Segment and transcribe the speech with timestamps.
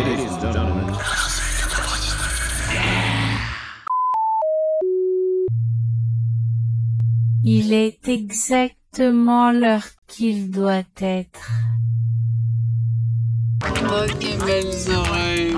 [0.00, 0.94] Ladies and gentlemen.
[7.44, 11.50] Il est exactement l'heure qu'il doit être.
[13.62, 15.56] Oh, quelles belles oreilles.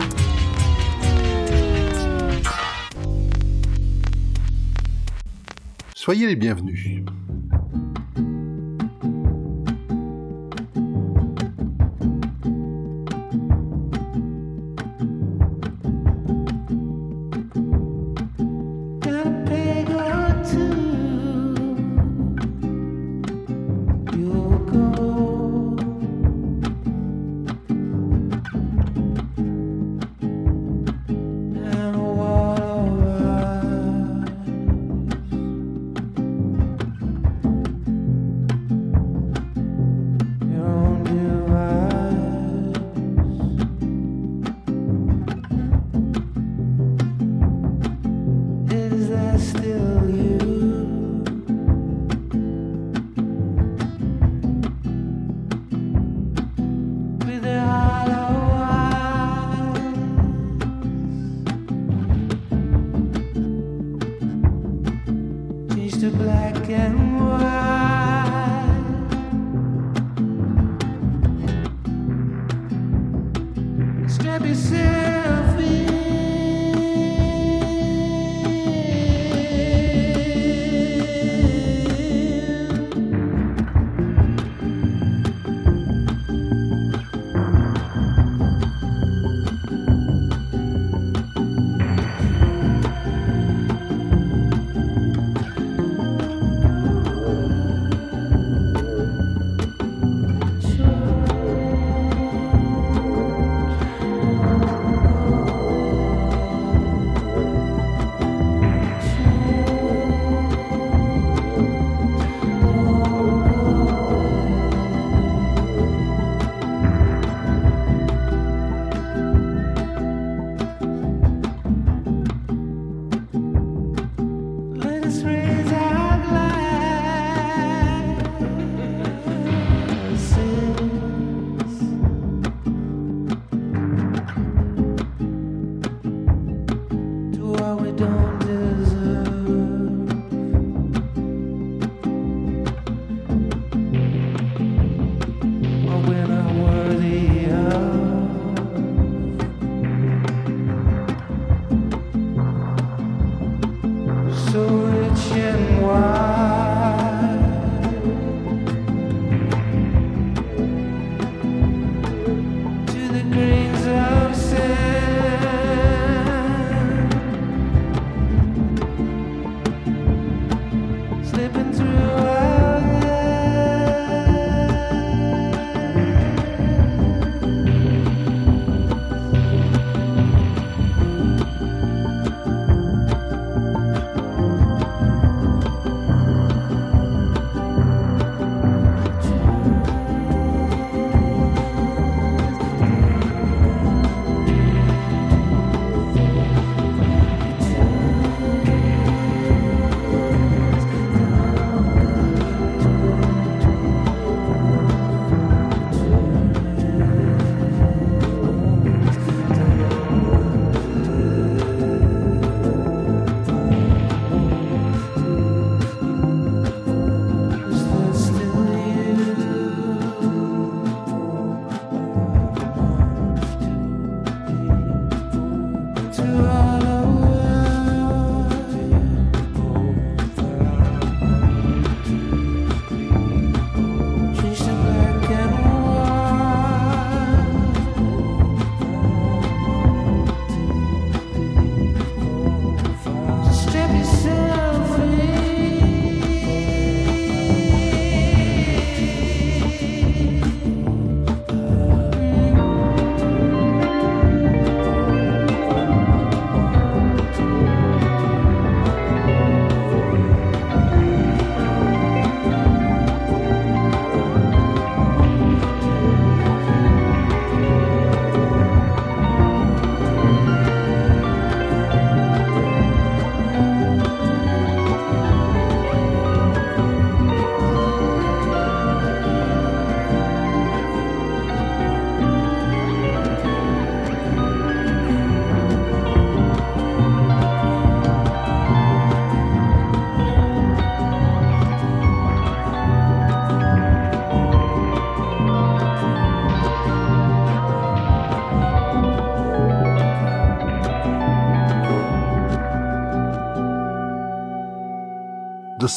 [5.95, 7.05] Soyez les bienvenus.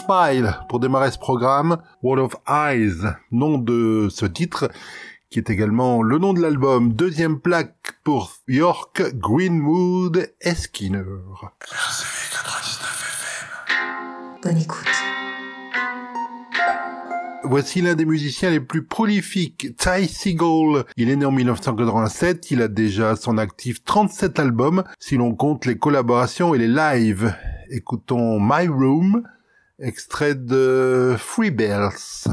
[0.06, 2.94] Smile pour démarrer ce programme, Wall of Eyes,
[3.32, 4.70] nom de ce titre,
[5.30, 6.94] qui est également le nom de l'album.
[6.94, 11.04] Deuxième plaque pour York, Greenwood et Skinner.
[14.44, 14.86] Bonne écoute.
[17.44, 20.84] Voici l'un des musiciens les plus prolifiques, Ty Seagull.
[20.98, 25.34] Il est né en 1987, il a déjà à son actif 37 albums, si l'on
[25.34, 27.36] compte les collaborations et les lives.
[27.70, 29.24] Écoutons My Room,
[29.80, 32.28] extrait de Free Bells.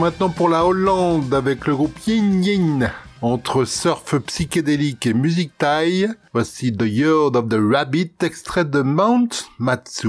[0.00, 2.90] Maintenant pour la Hollande avec le groupe Yin Yin.
[3.20, 9.28] Entre surf psychédélique et musique thaï, voici The Yard of the Rabbit, extrait de Mount
[9.58, 10.08] Matsu.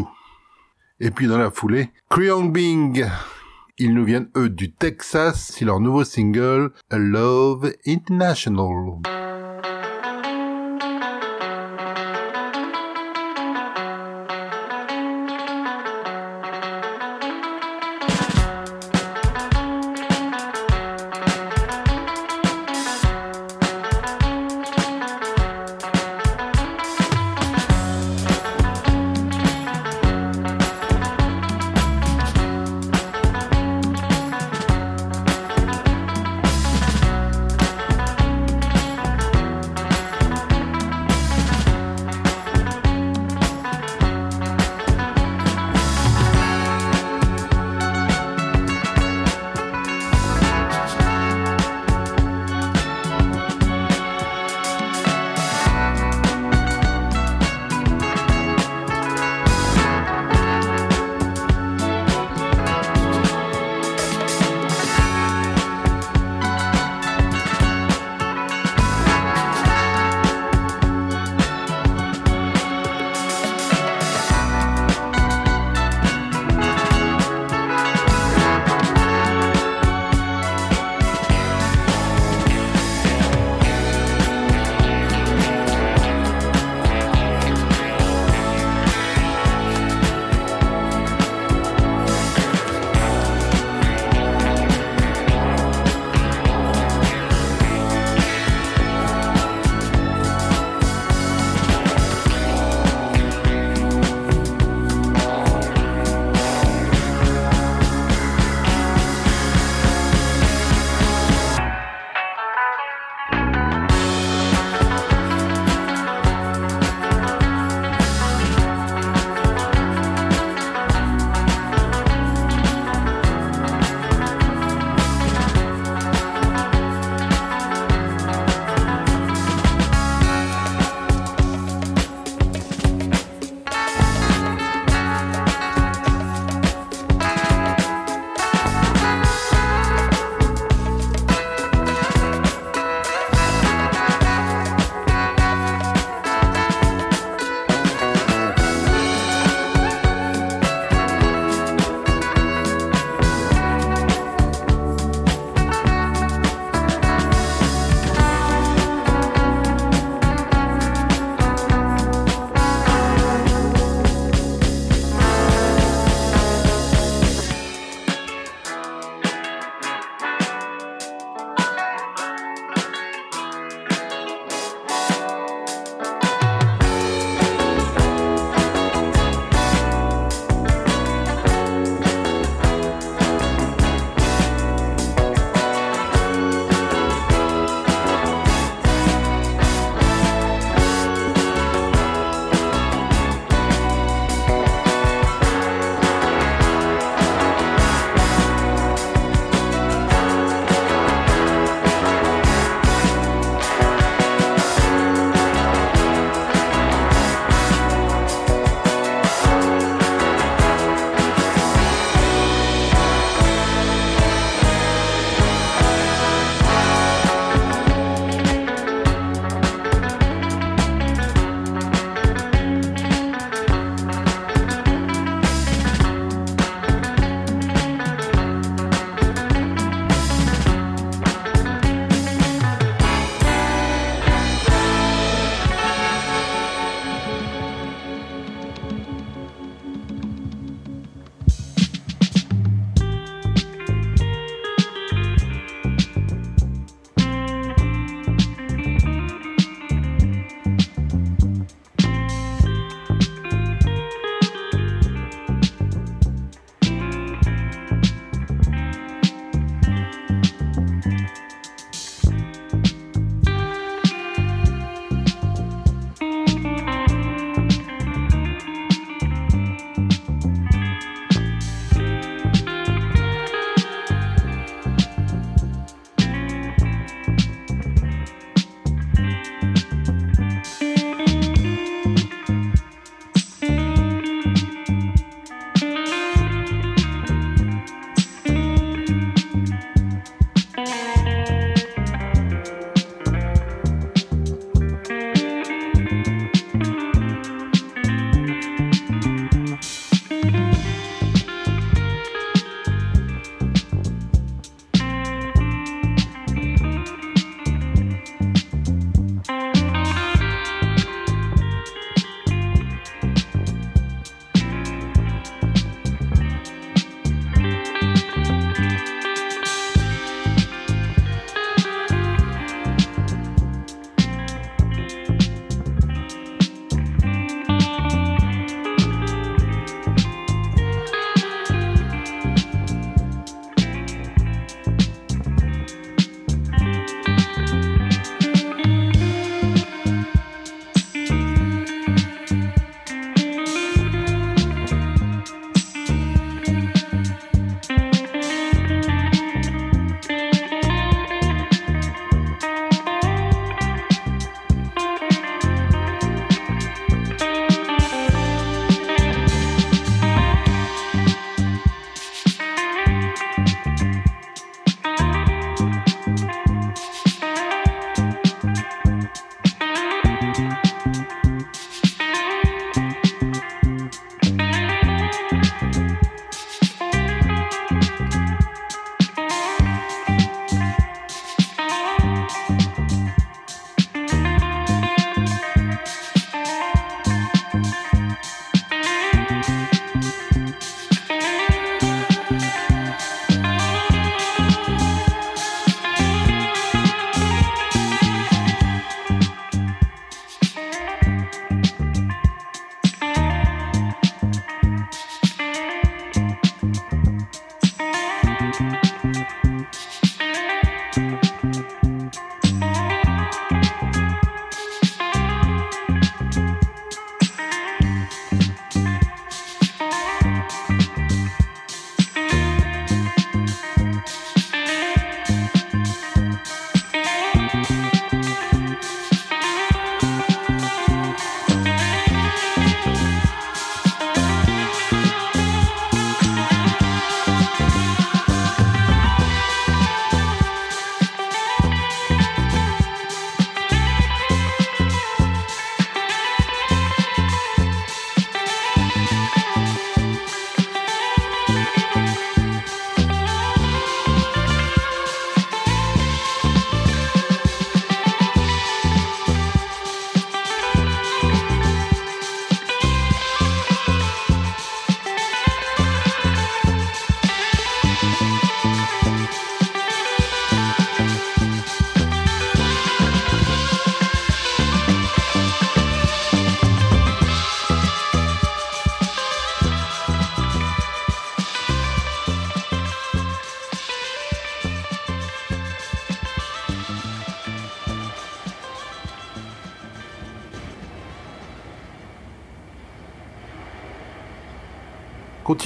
[1.02, 3.06] Et puis dans la foulée, Kryong Bing.
[3.80, 9.02] Ils nous viennent eux du Texas, c'est leur nouveau single A Love International.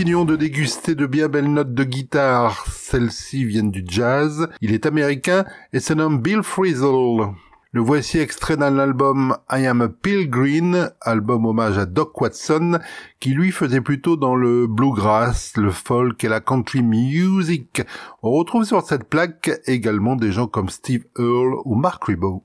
[0.05, 2.63] De déguster de bien belles notes de guitare.
[2.71, 4.47] Celles-ci viennent du jazz.
[4.61, 7.33] Il est américain et se nomme Bill Frisell.
[7.71, 12.77] Le voici extrait d'un album I Am a Pilgrim, album hommage à Doc Watson,
[13.19, 17.81] qui lui faisait plutôt dans le bluegrass, le folk et la country music.
[18.21, 22.44] On retrouve sur cette plaque également des gens comme Steve Earle ou Mark Ribot.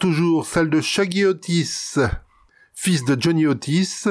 [0.00, 1.98] Toujours, celle de Shaggy Otis,
[2.74, 4.06] fils de Johnny Otis.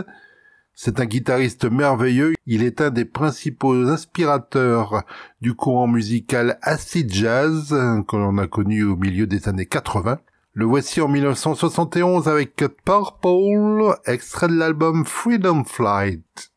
[0.73, 2.35] C'est un guitariste merveilleux.
[2.45, 5.03] Il est un des principaux inspirateurs
[5.41, 7.75] du courant musical acid jazz
[8.07, 10.19] que l'on a connu au milieu des années 80.
[10.53, 16.53] Le voici en 1971 avec Purple, extrait de l'album Freedom Flight.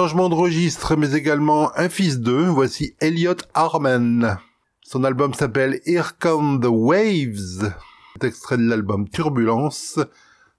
[0.00, 2.46] Changement de registre, mais également un fils d'eux.
[2.46, 4.38] Voici Elliot Harman.
[4.80, 7.70] Son album s'appelle Here Come the Waves.
[8.14, 9.98] C'est extrait de l'album Turbulence.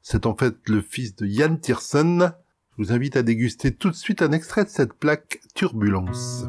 [0.03, 2.33] C'est en fait le fils de Ian Tiersen.
[2.77, 6.45] Je vous invite à déguster tout de suite un extrait de cette plaque Turbulence.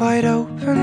[0.00, 0.78] Wide open.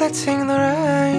[0.00, 1.11] Letting the rain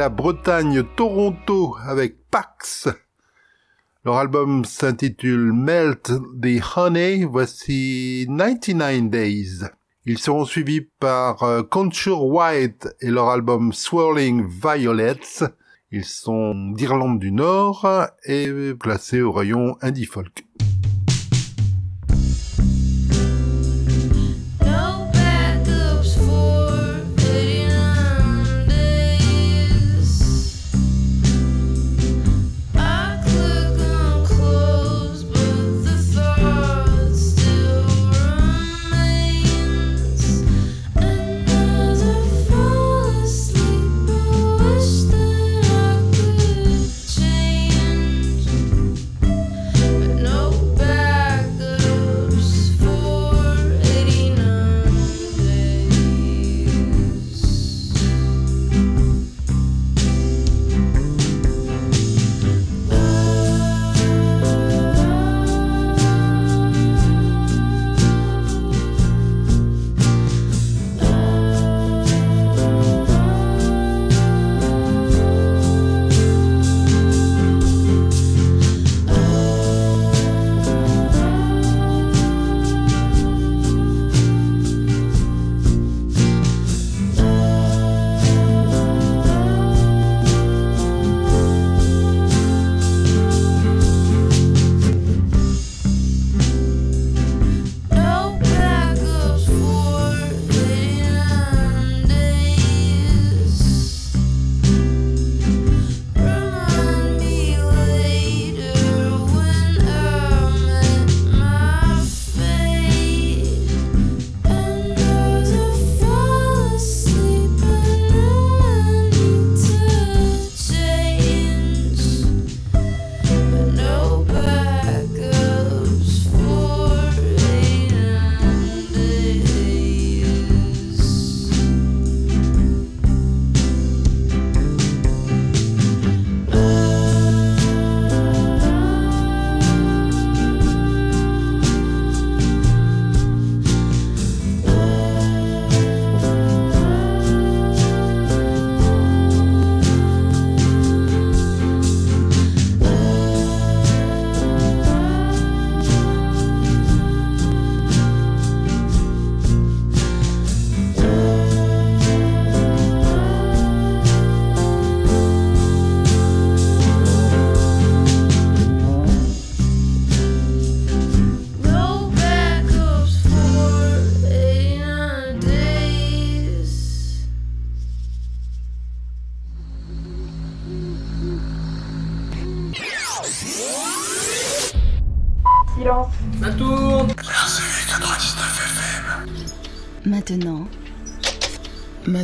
[0.00, 2.88] la Bretagne Toronto avec Pax.
[4.06, 7.24] Leur album s'intitule Melt the Honey.
[7.24, 9.58] Voici 99 Days.
[10.06, 15.44] Ils seront suivis par euh, Contour White et leur album Swirling Violets.
[15.90, 17.86] Ils sont d'Irlande du Nord
[18.24, 20.46] et placés au rayon Indie Folk.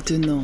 [0.08, 0.35] maintenant.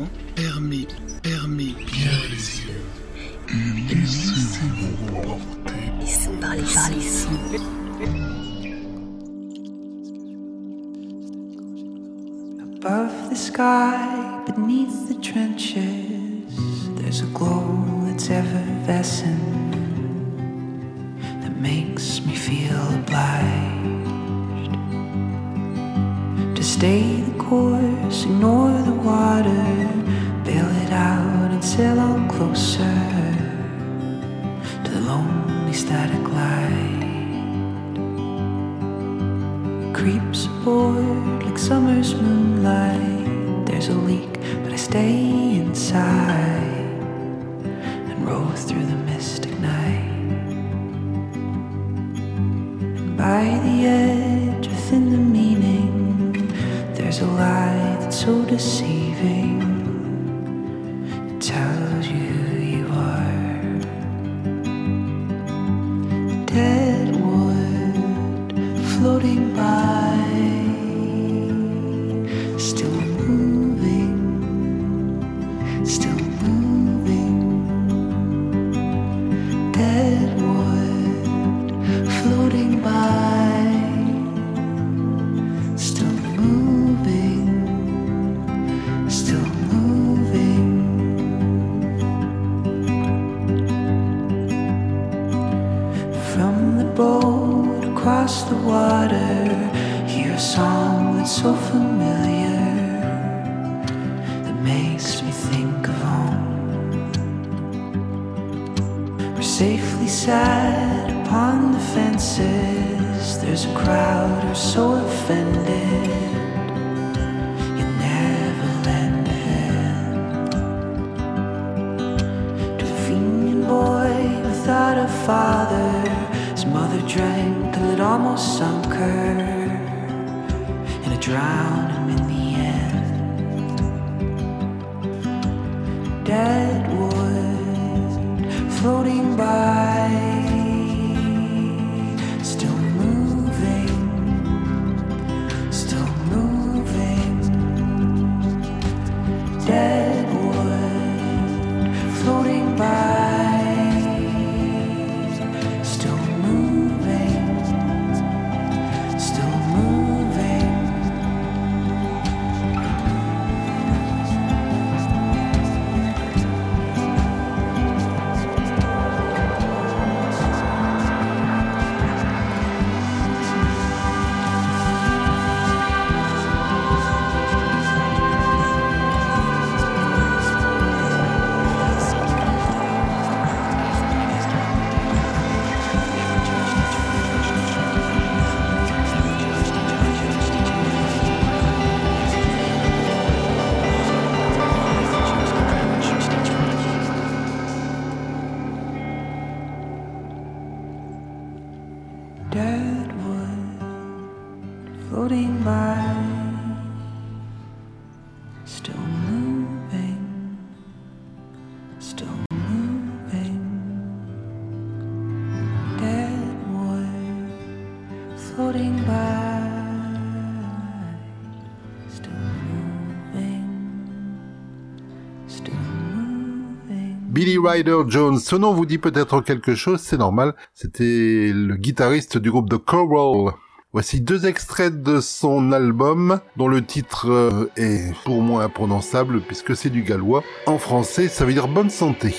[227.63, 228.39] Ryder Jones.
[228.39, 230.53] Ce nom vous dit peut-être quelque chose, c'est normal.
[230.73, 233.53] C'était le guitariste du groupe The Coral.
[233.93, 239.75] Voici deux extraits de son album dont le titre euh, est pour moi imprononçable puisque
[239.75, 240.43] c'est du gallois.
[240.65, 242.35] En français, ça veut dire bonne santé.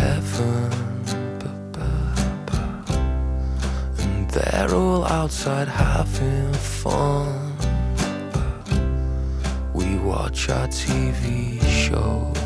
[0.00, 0.72] heaven.
[3.98, 7.56] And they're all outside having fun.
[9.72, 12.43] We watch our TV shows.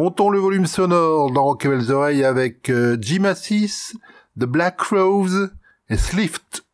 [0.00, 3.92] Montons le volume sonore dans Rock et Belles Oreilles avec euh, Jim Assis,
[4.34, 5.52] The Black Rose
[5.90, 6.64] et Slift.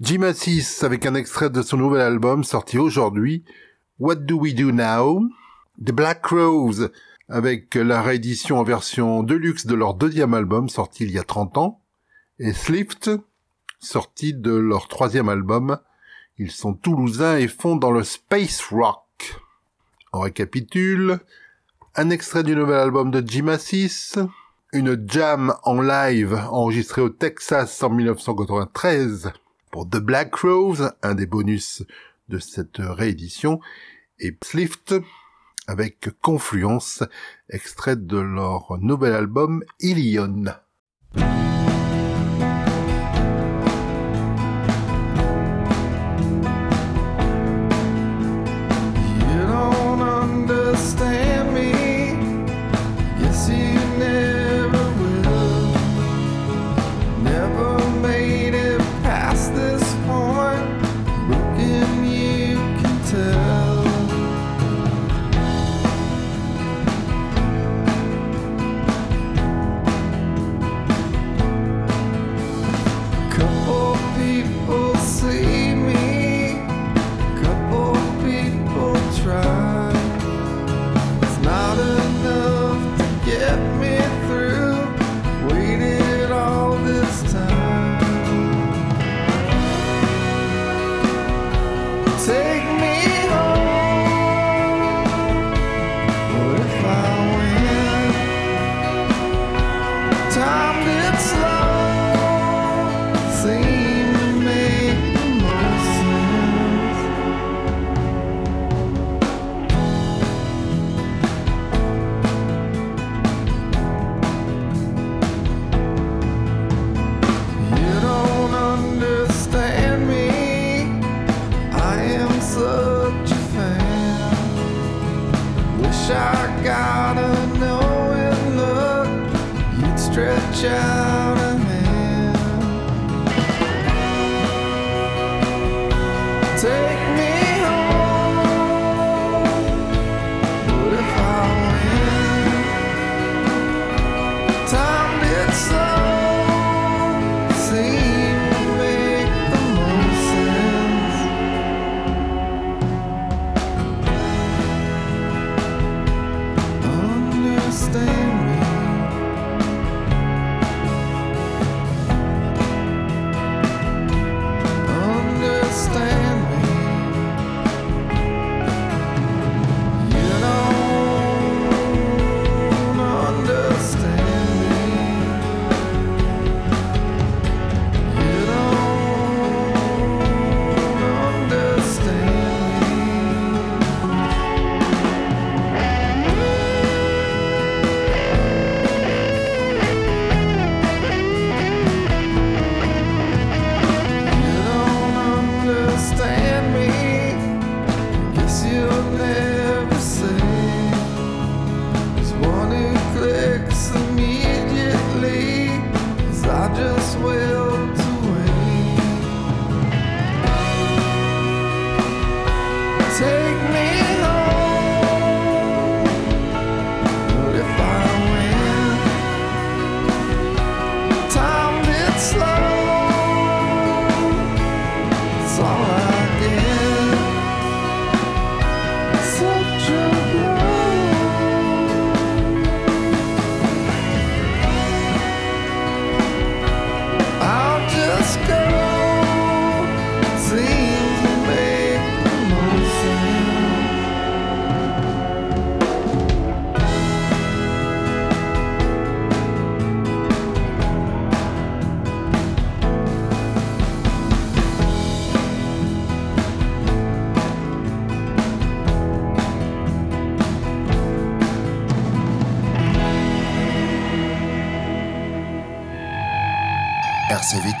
[0.00, 3.44] Jim Assis avec un extrait de son nouvel album sorti aujourd'hui,
[4.00, 5.22] What Do We Do Now?
[5.80, 6.90] The Black Rose
[7.28, 11.58] avec la réédition en version deluxe de leur deuxième album sorti il y a 30
[11.58, 11.80] ans
[12.40, 13.08] et Slift
[13.78, 15.78] sorti de leur troisième album.
[16.38, 19.38] Ils sont toulousains et font dans le space rock.
[20.12, 21.20] On récapitule
[21.96, 24.14] un extrait du nouvel album de Jim Assis,
[24.72, 29.30] une jam en live enregistrée au Texas en 1993
[29.70, 31.84] pour The Black Rose, un des bonus
[32.28, 33.60] de cette réédition,
[34.18, 34.96] et Slift
[35.68, 37.04] avec Confluence,
[37.48, 40.46] extrait de leur nouvel album Ilion.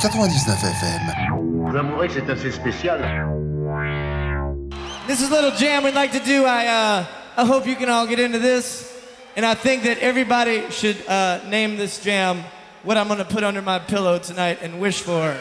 [0.04, 1.00] 99 FM.
[1.32, 3.00] Vous avouerez que c'est assez spécial.
[5.06, 6.44] This is a little jam we'd like to do.
[6.44, 7.04] I, uh,
[7.38, 8.92] I hope you can all get into this.
[9.34, 12.44] And I think that everybody should uh, name this jam
[12.82, 15.38] what I'm going to put under my pillow tonight and wish for.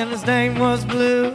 [0.00, 1.29] And his name was Blue.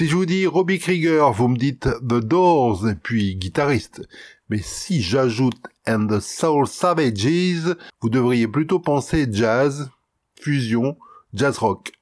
[0.00, 4.00] Si je vous dis Robbie Krieger, vous me dites The Doors et puis guitariste.
[4.48, 9.90] Mais si j'ajoute And the Soul Savages, vous devriez plutôt penser jazz,
[10.40, 10.96] fusion,
[11.34, 11.92] jazz rock.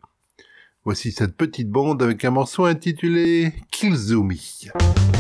[0.85, 4.69] Voici cette petite bande avec un morceau intitulé Killzoomy.
[4.79, 5.18] Je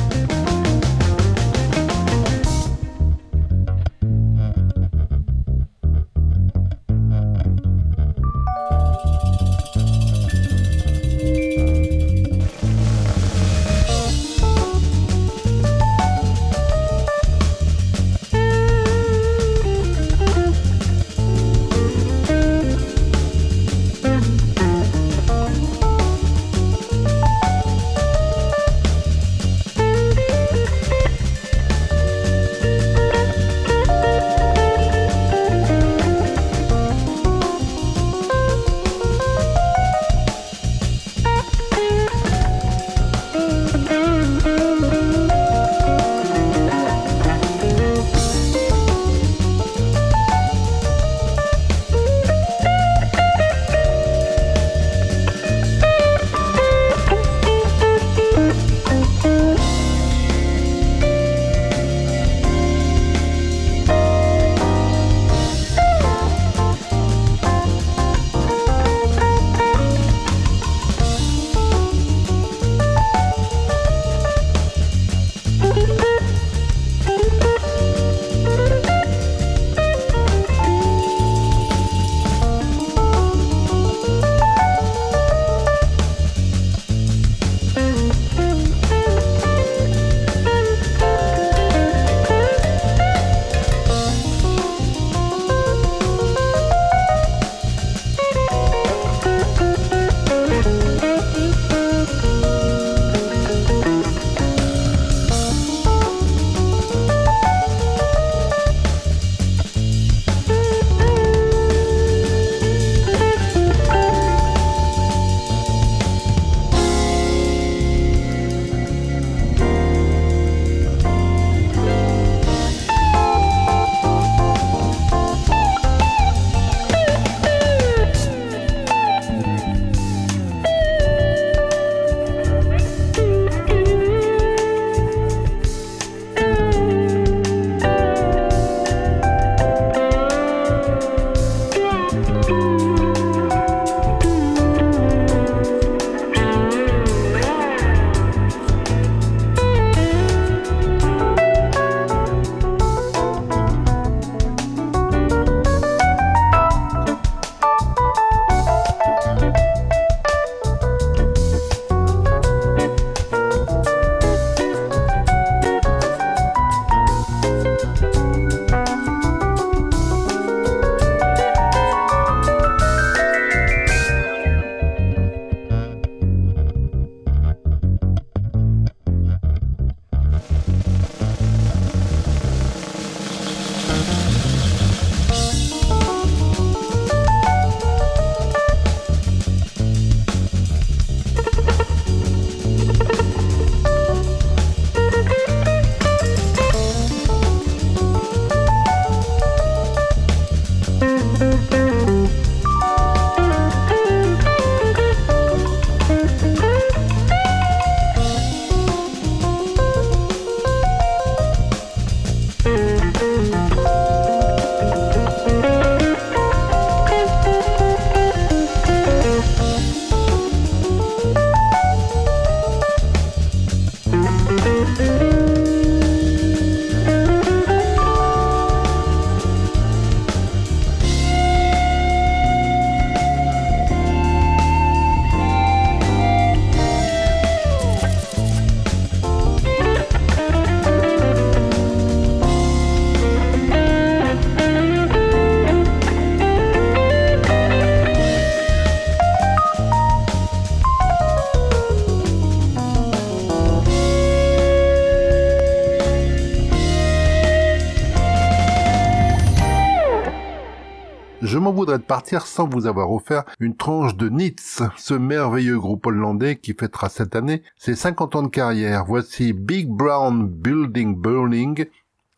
[262.02, 267.08] partir sans vous avoir offert une tranche de Nitz, ce merveilleux groupe hollandais qui fêtera
[267.08, 269.04] cette année ses 50 ans de carrière.
[269.04, 271.86] Voici Big Brown Building Burning,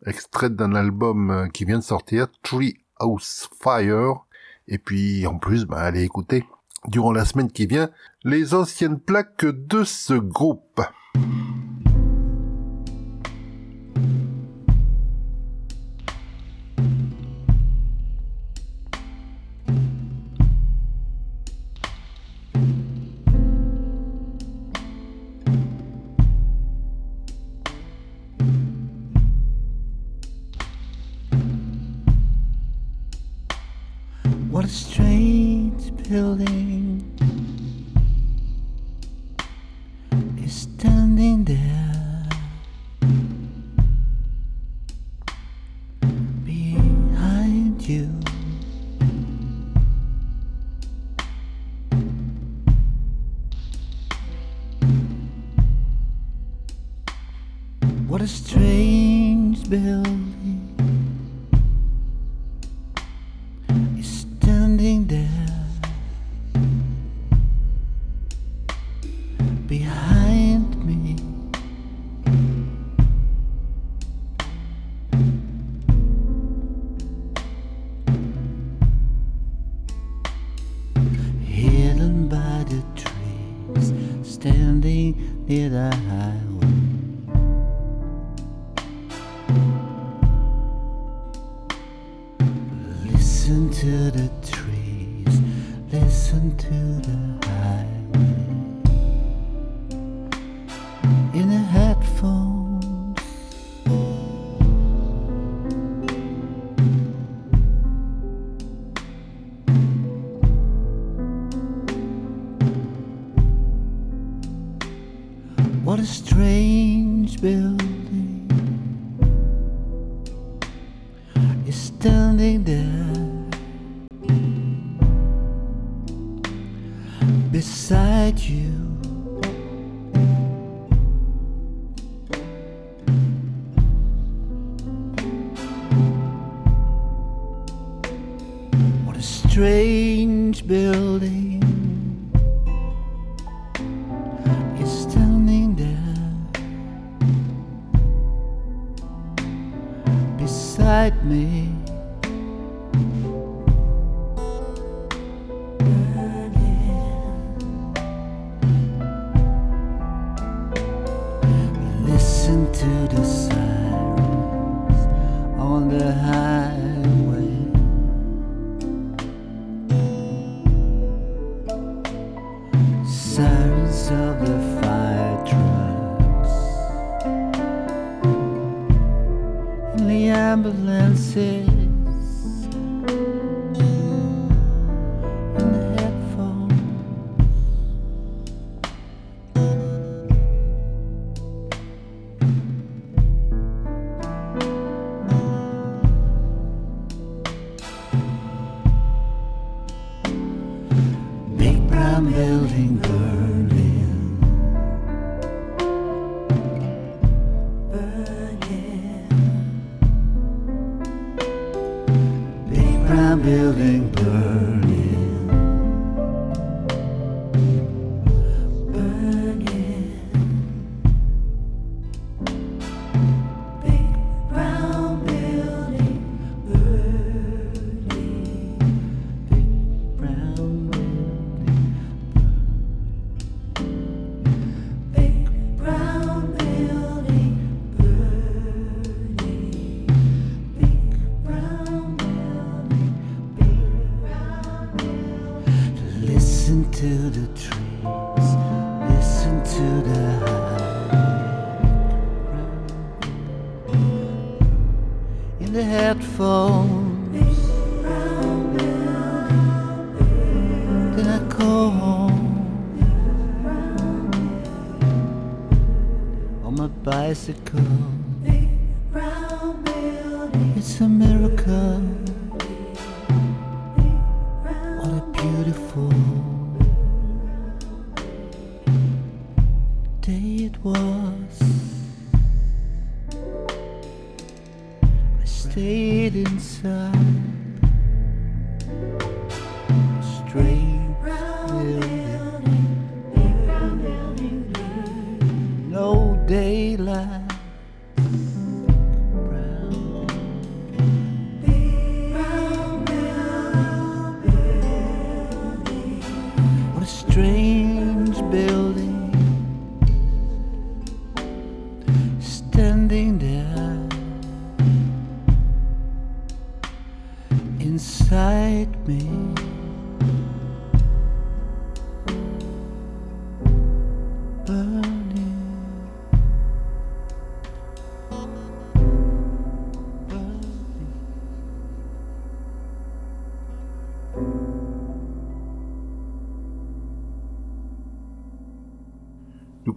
[0.07, 4.25] extrait d'un album euh, qui vient de sortir, Tree House Fire.
[4.69, 6.45] Et puis, en plus, bah, allez écouter.
[6.89, 7.91] durant la semaine qui vient
[8.25, 10.81] les anciennes plaques de ce groupe.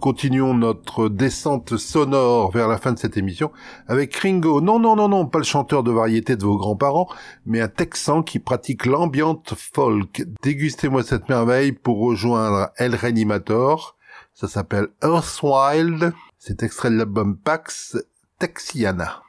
[0.04, 3.50] Continuons notre descente sonore vers la fin de cette émission
[3.88, 4.60] avec Ringo.
[4.60, 7.08] Non, non, non, non, pas le chanteur de variété de vos grands-parents,
[7.46, 10.26] mais un Texan qui pratique l'ambiante folk.
[10.42, 13.96] Dégustez-moi cette merveille pour rejoindre El Reanimator.
[14.34, 16.12] Ça s'appelle Earthwild.
[16.38, 17.96] C'est extrait de l'album Pax
[18.38, 19.22] Texiana.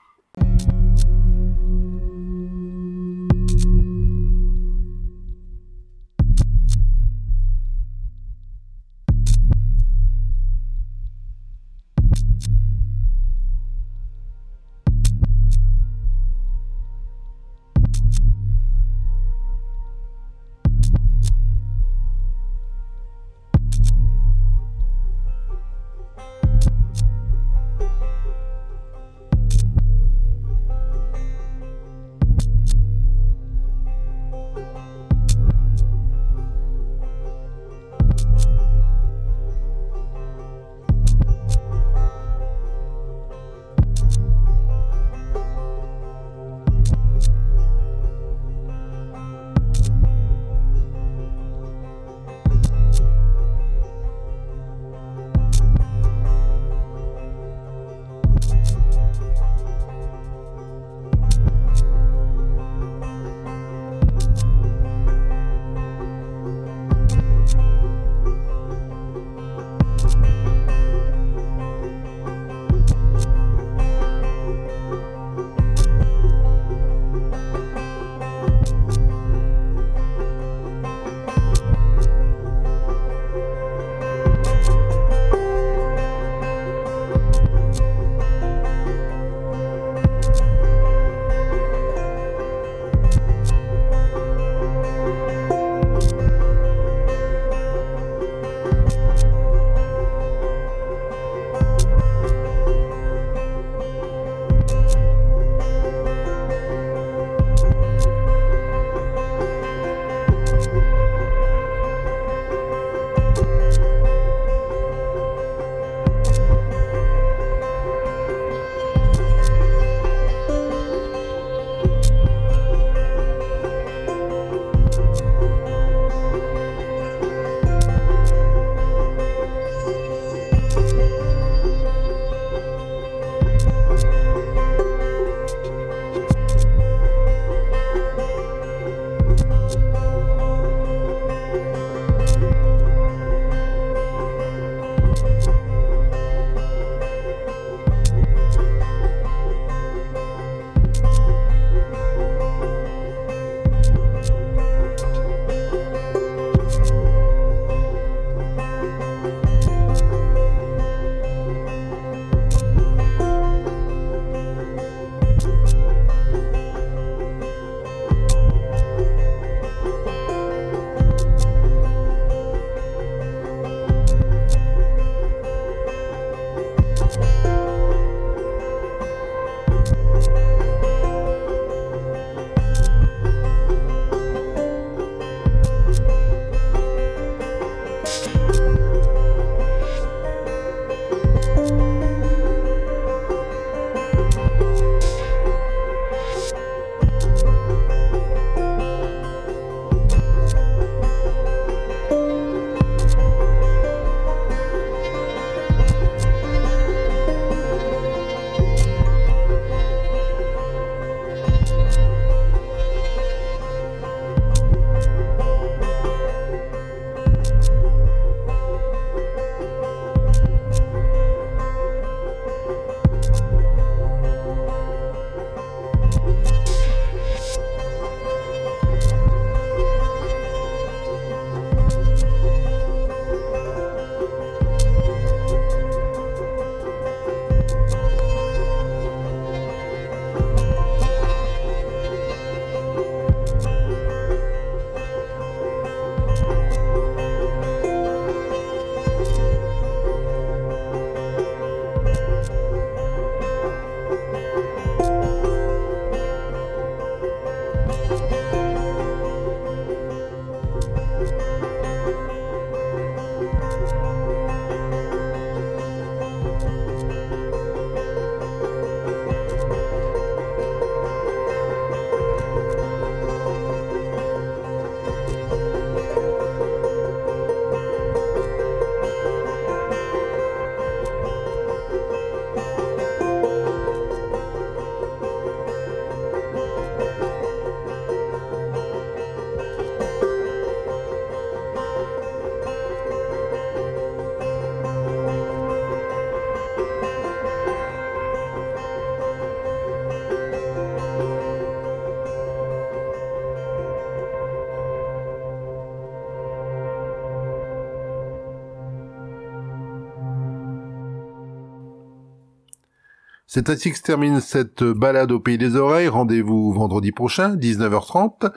[313.56, 316.10] C'est ainsi que se termine cette balade au pays des oreilles.
[316.10, 318.52] Rendez-vous vendredi prochain, 19h30,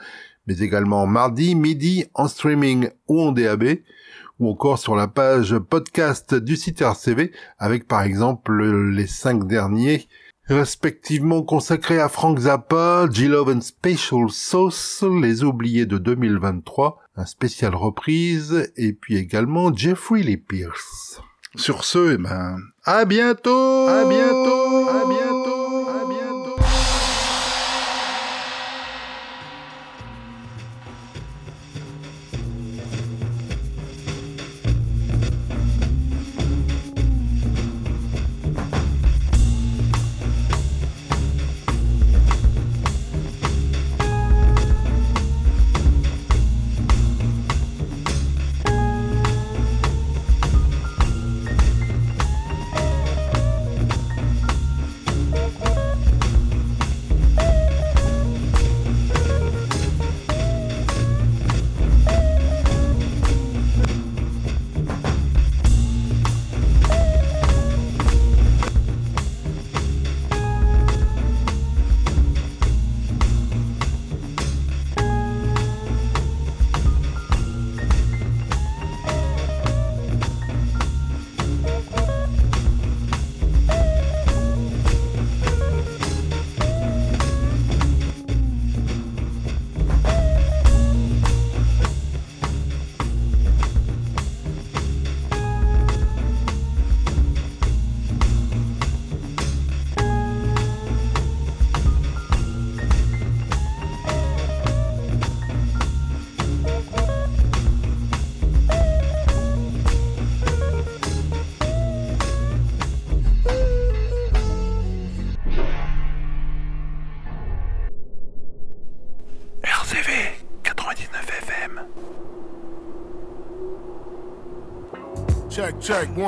[0.45, 3.77] mais également mardi, midi, en streaming ou en DAB,
[4.39, 10.09] ou encore sur la page podcast du site RCV, avec par exemple les cinq derniers,
[10.47, 17.73] respectivement consacrés à Frank Zappa, G-Love and Special Sauce, Les Oubliés de 2023, un spécial
[17.73, 21.21] reprise, et puis également Jeffrey Lee Pierce.
[21.55, 23.87] Sur ce, eh ben, à bientôt!
[23.87, 24.87] À bientôt!
[24.87, 25.58] À bientôt!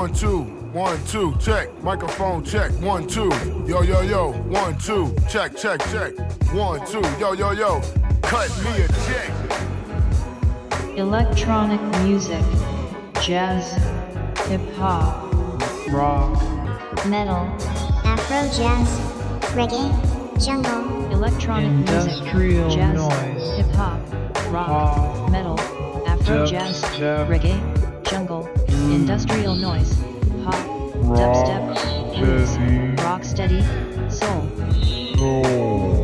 [0.01, 0.39] One, two,
[0.73, 1.69] one, two, check.
[1.83, 3.29] Microphone check, one, two.
[3.67, 6.13] Yo, yo, yo, one, two, check, check, check.
[6.53, 7.79] One, two, yo, yo, yo.
[8.23, 9.31] Cut me a check.
[10.97, 12.43] Electronic music,
[13.21, 13.73] jazz,
[14.47, 15.31] hip hop,
[15.91, 16.33] rock,
[17.05, 17.45] metal,
[18.03, 18.89] Afro jazz,
[19.53, 19.85] reggae,
[20.43, 23.57] jungle, electronic Industrial music, jazz, noise.
[23.57, 24.01] hip hop,
[24.51, 25.59] rock, Pop, metal,
[26.07, 27.80] Afro dub jazz, reggae, jungle,
[28.91, 29.95] industrial noise,
[30.43, 30.53] pop,
[30.95, 33.61] rock, dubstep, blues, rock steady,
[34.09, 34.49] soul.
[35.17, 36.00] soul.